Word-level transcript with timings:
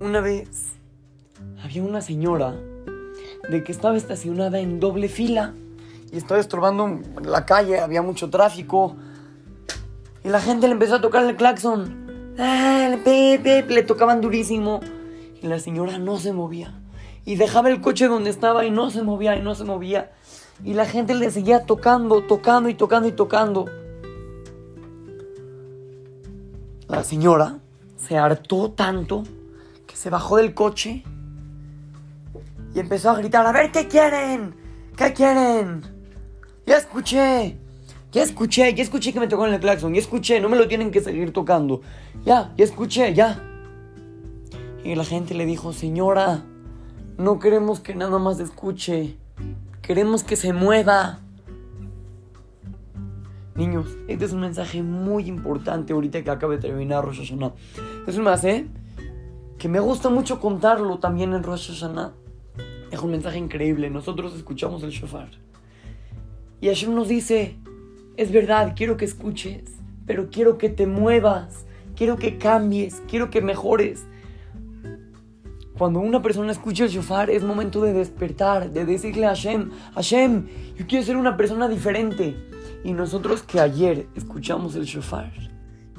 una 0.00 0.20
vez 0.20 0.74
había 1.62 1.82
una 1.82 2.00
señora 2.00 2.54
de 3.48 3.64
que 3.64 3.72
estaba 3.72 3.96
estacionada 3.96 4.60
en 4.60 4.80
doble 4.80 5.08
fila 5.08 5.54
y 6.12 6.16
estaba 6.16 6.40
estorbando 6.40 7.00
la 7.22 7.44
calle, 7.44 7.80
había 7.80 8.02
mucho 8.02 8.30
tráfico. 8.30 8.96
Y 10.24 10.28
la 10.28 10.40
gente 10.40 10.66
le 10.66 10.72
empezó 10.72 10.96
a 10.96 11.00
tocar 11.00 11.24
el 11.24 11.36
claxon. 11.36 12.34
Ah, 12.38 12.96
le 13.04 13.82
tocaban 13.82 14.20
durísimo. 14.20 14.80
Y 15.42 15.46
la 15.46 15.58
señora 15.58 15.98
no 15.98 16.18
se 16.18 16.32
movía. 16.32 16.80
Y 17.24 17.36
dejaba 17.36 17.68
el 17.68 17.80
coche 17.80 18.08
donde 18.08 18.30
estaba 18.30 18.64
y 18.64 18.70
no 18.70 18.90
se 18.90 19.02
movía 19.02 19.36
y 19.36 19.42
no 19.42 19.54
se 19.54 19.64
movía. 19.64 20.12
Y 20.64 20.74
la 20.74 20.86
gente 20.86 21.14
le 21.14 21.30
seguía 21.30 21.66
tocando, 21.66 22.22
tocando 22.22 22.68
y 22.68 22.74
tocando 22.74 23.08
y 23.08 23.12
tocando. 23.12 23.66
La 26.88 27.04
señora 27.04 27.58
se 27.96 28.16
hartó 28.16 28.70
tanto 28.70 29.24
se 29.98 30.10
bajó 30.10 30.36
del 30.36 30.54
coche 30.54 31.02
y 32.72 32.78
empezó 32.78 33.10
a 33.10 33.16
gritar, 33.16 33.44
a 33.44 33.50
ver, 33.50 33.72
¿qué 33.72 33.88
quieren? 33.88 34.54
¿Qué 34.96 35.12
quieren? 35.12 35.82
Ya 36.64 36.76
escuché, 36.76 37.58
ya 38.12 38.22
escuché, 38.22 38.72
ya 38.74 38.82
escuché 38.84 39.12
que 39.12 39.18
me 39.18 39.26
tocó 39.26 39.48
en 39.48 39.54
el 39.54 39.60
claxon, 39.60 39.92
ya 39.92 39.98
escuché, 39.98 40.40
no 40.40 40.48
me 40.48 40.56
lo 40.56 40.68
tienen 40.68 40.92
que 40.92 41.00
seguir 41.00 41.32
tocando. 41.32 41.80
Ya, 42.24 42.54
ya 42.56 42.64
escuché, 42.64 43.12
ya. 43.12 43.42
Y 44.84 44.94
la 44.94 45.04
gente 45.04 45.34
le 45.34 45.46
dijo, 45.46 45.72
señora, 45.72 46.44
no 47.16 47.40
queremos 47.40 47.80
que 47.80 47.96
nada 47.96 48.20
más 48.20 48.38
escuche, 48.38 49.16
queremos 49.82 50.22
que 50.22 50.36
se 50.36 50.52
mueva. 50.52 51.18
Niños, 53.56 53.88
este 54.06 54.26
es 54.26 54.32
un 54.32 54.42
mensaje 54.42 54.80
muy 54.80 55.26
importante 55.26 55.92
ahorita 55.92 56.22
que 56.22 56.30
acaba 56.30 56.54
de 56.54 56.60
terminar 56.60 57.04
Rosh 57.04 57.18
Hashanah. 57.18 57.52
Es 58.06 58.16
un 58.16 58.22
más, 58.22 58.44
¿eh? 58.44 58.68
Que 59.58 59.68
me 59.68 59.80
gusta 59.80 60.08
mucho 60.08 60.38
contarlo 60.38 60.98
también 60.98 61.34
en 61.34 61.42
Rosh 61.42 61.68
Hashanah. 61.68 62.12
Es 62.92 63.00
un 63.00 63.10
mensaje 63.10 63.38
increíble. 63.38 63.90
Nosotros 63.90 64.34
escuchamos 64.36 64.84
el 64.84 64.90
shofar. 64.90 65.30
Y 66.60 66.68
Hashem 66.68 66.94
nos 66.94 67.08
dice, 67.08 67.56
es 68.16 68.30
verdad, 68.30 68.74
quiero 68.76 68.96
que 68.96 69.04
escuches, 69.04 69.64
pero 70.06 70.30
quiero 70.30 70.58
que 70.58 70.68
te 70.68 70.86
muevas, 70.86 71.66
quiero 71.96 72.16
que 72.16 72.38
cambies, 72.38 73.02
quiero 73.08 73.30
que 73.30 73.40
mejores. 73.40 74.06
Cuando 75.76 76.00
una 76.00 76.22
persona 76.22 76.50
escucha 76.50 76.84
el 76.84 76.90
shofar 76.90 77.30
es 77.30 77.42
momento 77.42 77.80
de 77.82 77.92
despertar, 77.92 78.70
de 78.70 78.84
decirle 78.84 79.26
a 79.26 79.30
Hashem, 79.30 79.70
Hashem, 79.94 80.46
yo 80.76 80.86
quiero 80.86 81.04
ser 81.04 81.16
una 81.16 81.36
persona 81.36 81.68
diferente. 81.68 82.36
Y 82.84 82.92
nosotros 82.92 83.42
que 83.42 83.60
ayer 83.60 84.06
escuchamos 84.14 84.76
el 84.76 84.84
shofar, 84.84 85.32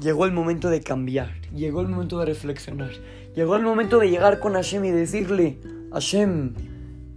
llegó 0.00 0.24
el 0.24 0.32
momento 0.32 0.70
de 0.70 0.80
cambiar, 0.80 1.30
llegó 1.54 1.80
el 1.80 1.88
momento 1.88 2.18
de 2.18 2.26
reflexionar, 2.26 2.90
llegó 3.34 3.56
el 3.56 3.62
momento 3.62 3.98
de 3.98 4.10
llegar 4.10 4.40
con 4.40 4.54
Hashem 4.54 4.84
y 4.84 4.90
decirle, 4.90 5.58
Hashem, 5.92 6.54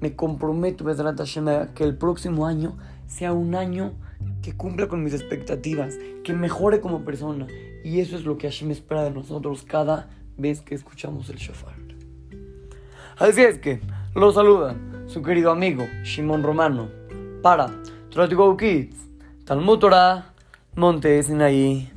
me 0.01 0.15
comprometo, 0.15 0.83
Hashem, 0.85 1.47
a 1.47 1.73
que 1.73 1.83
el 1.83 1.97
próximo 1.97 2.45
año 2.45 2.77
sea 3.07 3.33
un 3.33 3.55
año 3.55 3.93
que 4.41 4.53
cumpla 4.55 4.87
con 4.87 5.03
mis 5.03 5.13
expectativas, 5.13 5.97
que 6.23 6.33
mejore 6.33 6.81
como 6.81 7.05
persona. 7.05 7.47
Y 7.83 7.99
eso 8.01 8.15
es 8.15 8.25
lo 8.25 8.37
que 8.37 8.49
Hashem 8.49 8.71
espera 8.71 9.03
de 9.03 9.11
nosotros 9.11 9.63
cada 9.63 10.09
vez 10.37 10.61
que 10.61 10.75
escuchamos 10.75 11.29
el 11.29 11.37
shofar. 11.37 11.75
Así 13.17 13.41
es 13.41 13.59
que, 13.59 13.79
lo 14.15 14.31
saluda 14.31 14.75
su 15.07 15.21
querido 15.21 15.51
amigo 15.51 15.85
Shimon 16.03 16.43
Romano 16.43 16.89
para 17.41 17.69
Tratigo 18.09 18.55
Kids. 18.57 18.97
Talmud 19.45 19.79
Torah, 19.79 20.33
Monte 20.75 21.21
Sinaí. 21.23 21.92